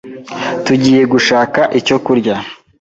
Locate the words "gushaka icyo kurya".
1.13-2.35